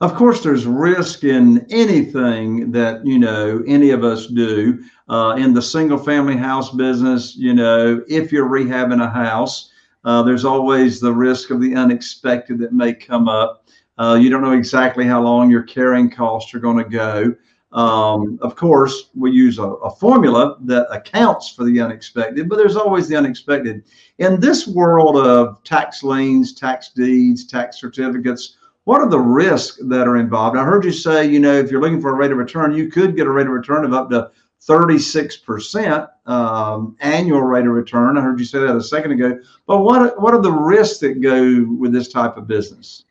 Of 0.00 0.14
course, 0.14 0.42
there's 0.42 0.66
risk 0.66 1.24
in 1.24 1.66
anything 1.70 2.70
that 2.72 3.06
you 3.06 3.18
know 3.18 3.62
any 3.66 3.90
of 3.90 4.04
us 4.04 4.26
do. 4.26 4.84
Uh, 5.08 5.36
in 5.38 5.54
the 5.54 5.62
single 5.62 5.98
family 5.98 6.36
house 6.36 6.70
business, 6.70 7.34
you 7.36 7.54
know, 7.54 8.02
if 8.08 8.30
you're 8.30 8.48
rehabbing 8.48 9.02
a 9.02 9.08
house, 9.08 9.70
uh, 10.04 10.22
there's 10.22 10.44
always 10.44 11.00
the 11.00 11.12
risk 11.12 11.50
of 11.50 11.60
the 11.60 11.74
unexpected 11.74 12.58
that 12.58 12.72
may 12.72 12.92
come 12.92 13.28
up. 13.28 13.68
Uh, 13.98 14.18
you 14.20 14.28
don't 14.28 14.42
know 14.42 14.52
exactly 14.52 15.06
how 15.06 15.22
long 15.22 15.50
your 15.50 15.62
carrying 15.62 16.10
costs 16.10 16.52
are 16.54 16.60
going 16.60 16.76
to 16.76 16.90
go. 16.90 17.34
Um, 17.72 18.38
of 18.42 18.54
course, 18.54 19.10
we 19.14 19.32
use 19.32 19.58
a, 19.58 19.64
a, 19.64 19.90
formula 19.90 20.56
that 20.62 20.86
accounts 20.90 21.50
for 21.50 21.64
the 21.64 21.80
unexpected, 21.80 22.48
but 22.48 22.56
there's 22.56 22.76
always 22.76 23.08
the 23.08 23.16
unexpected. 23.16 23.84
In 24.18 24.40
this 24.40 24.66
world 24.66 25.16
of 25.16 25.62
tax 25.64 26.02
liens, 26.02 26.54
tax 26.54 26.90
deeds, 26.90 27.44
tax 27.44 27.78
certificates, 27.78 28.55
what 28.86 29.00
are 29.00 29.08
the 29.08 29.18
risks 29.18 29.78
that 29.88 30.06
are 30.06 30.16
involved? 30.16 30.56
I 30.56 30.64
heard 30.64 30.84
you 30.84 30.92
say, 30.92 31.28
you 31.28 31.40
know, 31.40 31.52
if 31.52 31.72
you're 31.72 31.80
looking 31.80 32.00
for 32.00 32.10
a 32.10 32.14
rate 32.14 32.30
of 32.30 32.38
return, 32.38 32.72
you 32.72 32.88
could 32.88 33.16
get 33.16 33.26
a 33.26 33.30
rate 33.30 33.46
of 33.46 33.52
return 33.52 33.84
of 33.84 33.92
up 33.92 34.08
to 34.10 34.30
36% 34.68 36.08
um, 36.26 36.96
annual 37.00 37.42
rate 37.42 37.66
of 37.66 37.72
return. 37.72 38.16
I 38.16 38.20
heard 38.20 38.38
you 38.38 38.44
say 38.44 38.60
that 38.60 38.76
a 38.76 38.80
second 38.80 39.10
ago. 39.10 39.40
But 39.66 39.80
what, 39.80 40.22
what 40.22 40.34
are 40.34 40.40
the 40.40 40.52
risks 40.52 41.00
that 41.00 41.20
go 41.20 41.66
with 41.68 41.92
this 41.92 42.06
type 42.06 42.36
of 42.36 42.46
business? 42.46 43.02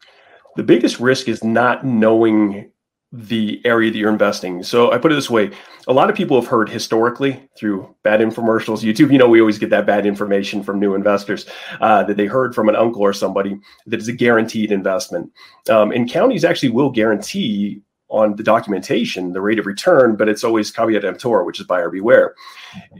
The 0.56 0.63
biggest 0.63 1.02
risk 1.02 1.28
is 1.28 1.44
not 1.44 1.86
knowing 1.86 2.72
the 3.15 3.61
area 3.65 3.91
that 3.91 3.97
you're 3.97 4.11
investing. 4.11 4.61
So 4.63 4.91
I 4.91 4.97
put 4.97 5.11
it 5.11 5.15
this 5.15 5.29
way 5.29 5.51
a 5.87 5.93
lot 5.93 6.09
of 6.09 6.15
people 6.15 6.39
have 6.39 6.49
heard 6.49 6.67
historically 6.67 7.47
through 7.57 7.93
bad 8.03 8.19
infomercials, 8.19 8.83
YouTube, 8.83 9.11
you 9.11 9.17
know, 9.17 9.27
we 9.27 9.39
always 9.39 9.59
get 9.59 9.69
that 9.69 9.85
bad 9.85 10.05
information 10.05 10.63
from 10.63 10.79
new 10.79 10.95
investors 10.95 11.45
uh, 11.79 12.03
that 12.03 12.17
they 12.17 12.25
heard 12.25 12.55
from 12.55 12.69
an 12.69 12.75
uncle 12.75 13.01
or 13.01 13.13
somebody 13.13 13.59
that 13.85 13.99
is 13.99 14.07
a 14.07 14.13
guaranteed 14.13 14.71
investment. 14.71 15.31
Um, 15.69 15.91
and 15.91 16.09
counties 16.09 16.43
actually 16.43 16.69
will 16.69 16.89
guarantee 16.89 17.81
on 18.09 18.35
the 18.35 18.43
documentation 18.43 19.33
the 19.33 19.41
rate 19.41 19.59
of 19.59 19.65
return, 19.65 20.15
but 20.15 20.29
it's 20.29 20.43
always 20.43 20.71
caveat 20.71 21.03
emptor, 21.03 21.43
which 21.43 21.59
is 21.59 21.65
buyer 21.65 21.89
beware. 21.89 22.35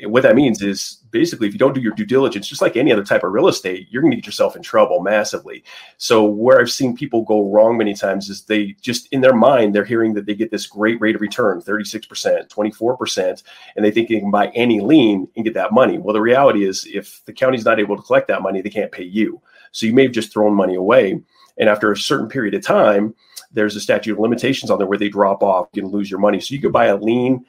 What 0.04 0.24
that 0.24 0.36
means 0.36 0.62
is 0.62 1.02
basically 1.16 1.48
if 1.48 1.54
you 1.54 1.60
don't 1.60 1.74
do 1.74 1.80
your 1.80 1.94
due 1.94 2.06
diligence, 2.06 2.46
just 2.46 2.62
like 2.62 2.76
any 2.76 2.92
other 2.92 3.04
type 3.04 3.24
of 3.24 3.32
real 3.32 3.48
estate, 3.48 3.88
you're 3.90 4.02
going 4.02 4.12
to 4.12 4.18
get 4.18 4.26
yourself 4.26 4.58
in 4.58 4.62
trouble 4.62 5.00
massively. 5.00 5.64
So 5.98 6.26
where 6.26 6.60
I've 6.60 6.70
seen 6.70 6.94
people 6.94 7.24
go 7.24 7.50
wrong 7.50 7.78
many 7.78 7.94
times 7.94 8.30
is 8.30 8.44
they 8.44 8.76
just 8.82 9.08
in 9.14 9.22
their 9.22 9.34
mind 9.34 9.74
they're 9.74 9.86
hearing 9.86 10.14
that 10.16 10.26
they 10.26 10.36
get 10.36 10.52
this 10.52 10.68
great 10.68 11.00
rate 11.00 11.16
of 11.16 11.22
return, 11.22 11.62
36%, 11.62 12.50
24%, 12.50 13.44
and 13.78 13.86
they 13.86 13.92
think 13.92 14.10
they 14.10 14.20
can 14.20 14.30
buy 14.30 14.48
any 14.48 14.82
lien 14.82 15.26
and 15.38 15.46
get 15.46 15.54
that 15.54 15.72
money. 15.72 15.98
Well, 15.98 16.14
the 16.14 16.20
reality 16.20 16.66
is 16.66 16.86
if 16.86 17.24
the 17.24 17.32
county's 17.32 17.64
not 17.64 17.80
able 17.80 17.96
to 17.96 18.04
collect 18.04 18.28
that 18.28 18.42
money, 18.42 18.62
they 18.62 18.70
can't 18.70 18.92
pay 18.92 19.06
you. 19.06 19.42
So 19.72 19.86
you 19.86 19.94
may 19.94 20.04
have 20.04 20.12
just 20.12 20.34
thrown 20.34 20.54
money 20.54 20.76
away. 20.76 21.22
And 21.58 21.70
after 21.70 21.94
a 21.94 21.98
certain 21.98 22.28
period 22.28 22.56
of 22.56 22.62
time, 22.62 23.16
there's 23.54 23.78
a 23.78 23.80
statute 23.80 24.12
of 24.12 24.20
limitations 24.20 24.70
on 24.70 24.78
there 24.78 24.88
where 24.88 24.98
they 24.98 25.08
drop 25.08 25.42
off, 25.42 25.70
you 25.72 25.82
can 25.82 25.92
lose 25.92 26.12
your 26.12 26.20
money. 26.20 26.42
So 26.42 26.54
you 26.54 26.60
could 26.60 26.74
buy 26.74 26.88
a 26.88 26.98
lien. 26.98 27.46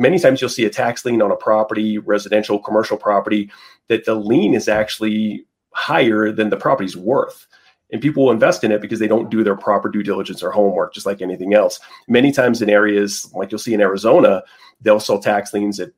Many 0.00 0.18
times 0.18 0.40
you'll 0.40 0.48
see 0.48 0.64
a 0.64 0.70
tax 0.70 1.04
lien 1.04 1.20
on 1.20 1.30
a 1.30 1.36
property, 1.36 1.98
residential, 1.98 2.58
commercial 2.58 2.96
property, 2.96 3.50
that 3.88 4.06
the 4.06 4.14
lien 4.14 4.54
is 4.54 4.66
actually 4.66 5.44
higher 5.72 6.32
than 6.32 6.48
the 6.48 6.56
property's 6.56 6.96
worth. 6.96 7.46
And 7.92 8.00
people 8.00 8.24
will 8.24 8.32
invest 8.32 8.64
in 8.64 8.72
it 8.72 8.80
because 8.80 8.98
they 8.98 9.06
don't 9.06 9.30
do 9.30 9.44
their 9.44 9.56
proper 9.56 9.90
due 9.90 10.02
diligence 10.02 10.42
or 10.42 10.52
homework, 10.52 10.94
just 10.94 11.04
like 11.04 11.20
anything 11.20 11.52
else. 11.52 11.78
Many 12.08 12.32
times 12.32 12.62
in 12.62 12.70
areas 12.70 13.30
like 13.34 13.52
you'll 13.52 13.58
see 13.58 13.74
in 13.74 13.82
Arizona, 13.82 14.42
they'll 14.80 15.00
sell 15.00 15.18
tax 15.18 15.52
liens 15.52 15.78
at 15.78 15.92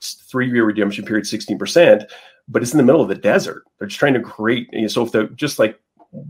three 0.00 0.50
year 0.50 0.64
redemption 0.64 1.04
period, 1.04 1.26
16%, 1.26 2.06
but 2.48 2.62
it's 2.62 2.72
in 2.72 2.78
the 2.78 2.84
middle 2.84 3.02
of 3.02 3.08
the 3.08 3.14
desert. 3.14 3.64
They're 3.78 3.88
just 3.88 4.00
trying 4.00 4.14
to 4.14 4.22
create, 4.22 4.70
you 4.72 4.82
know, 4.82 4.88
so 4.88 5.04
if 5.04 5.12
they're 5.12 5.26
just 5.26 5.58
like 5.58 5.78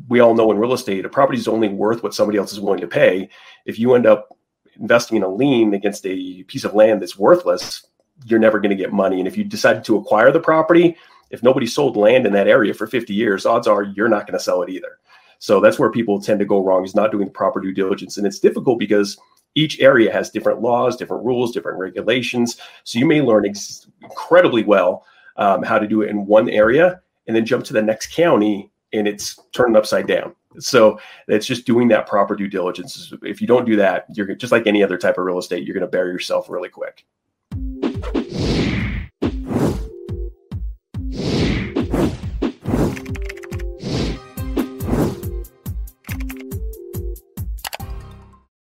we 0.08 0.18
all 0.18 0.34
know 0.34 0.50
in 0.50 0.58
real 0.58 0.72
estate, 0.72 1.04
a 1.04 1.08
property 1.08 1.38
is 1.38 1.46
only 1.46 1.68
worth 1.68 2.02
what 2.02 2.14
somebody 2.14 2.38
else 2.38 2.52
is 2.52 2.58
willing 2.58 2.80
to 2.80 2.88
pay. 2.88 3.28
If 3.66 3.78
you 3.78 3.94
end 3.94 4.06
up 4.06 4.33
investing 4.78 5.16
in 5.16 5.22
a 5.22 5.28
lien 5.28 5.74
against 5.74 6.06
a 6.06 6.42
piece 6.44 6.64
of 6.64 6.74
land 6.74 7.02
that's 7.02 7.18
worthless, 7.18 7.86
you're 8.26 8.38
never 8.38 8.60
going 8.60 8.70
to 8.70 8.76
get 8.76 8.92
money. 8.92 9.18
And 9.18 9.28
if 9.28 9.36
you 9.36 9.44
decide 9.44 9.84
to 9.84 9.96
acquire 9.96 10.30
the 10.30 10.40
property, 10.40 10.96
if 11.30 11.42
nobody 11.42 11.66
sold 11.66 11.96
land 11.96 12.26
in 12.26 12.32
that 12.32 12.48
area 12.48 12.74
for 12.74 12.86
50 12.86 13.12
years, 13.12 13.46
odds 13.46 13.66
are 13.66 13.82
you're 13.82 14.08
not 14.08 14.26
going 14.26 14.38
to 14.38 14.44
sell 14.44 14.62
it 14.62 14.70
either. 14.70 14.98
So 15.38 15.60
that's 15.60 15.78
where 15.78 15.90
people 15.90 16.20
tend 16.20 16.38
to 16.38 16.46
go 16.46 16.62
wrong 16.62 16.84
is 16.84 16.94
not 16.94 17.10
doing 17.10 17.26
the 17.26 17.30
proper 17.30 17.60
due 17.60 17.74
diligence. 17.74 18.16
And 18.16 18.26
it's 18.26 18.38
difficult 18.38 18.78
because 18.78 19.18
each 19.54 19.80
area 19.80 20.12
has 20.12 20.30
different 20.30 20.62
laws, 20.62 20.96
different 20.96 21.24
rules, 21.24 21.52
different 21.52 21.78
regulations. 21.78 22.56
So 22.84 22.98
you 22.98 23.06
may 23.06 23.20
learn 23.20 23.46
ex- 23.46 23.86
incredibly 24.02 24.64
well 24.64 25.04
um, 25.36 25.62
how 25.62 25.78
to 25.78 25.86
do 25.86 26.02
it 26.02 26.10
in 26.10 26.26
one 26.26 26.48
area 26.48 27.00
and 27.26 27.36
then 27.36 27.44
jump 27.44 27.64
to 27.66 27.72
the 27.72 27.82
next 27.82 28.14
county 28.14 28.70
and 28.92 29.08
it's 29.08 29.38
turned 29.52 29.76
upside 29.76 30.06
down. 30.06 30.34
So 30.58 31.00
it's 31.28 31.46
just 31.46 31.66
doing 31.66 31.88
that 31.88 32.06
proper 32.06 32.36
due 32.36 32.48
diligence. 32.48 33.12
If 33.22 33.40
you 33.40 33.46
don't 33.46 33.64
do 33.64 33.76
that, 33.76 34.06
you're 34.14 34.34
just 34.34 34.52
like 34.52 34.66
any 34.66 34.82
other 34.82 34.98
type 34.98 35.18
of 35.18 35.24
real 35.24 35.38
estate, 35.38 35.64
you're 35.64 35.74
going 35.74 35.86
to 35.86 35.90
bury 35.90 36.12
yourself 36.12 36.48
really 36.48 36.68
quick. 36.68 37.04